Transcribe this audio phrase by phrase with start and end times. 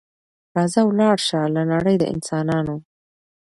[0.55, 2.75] راځه ولاړ سه له نړۍ د انسانانو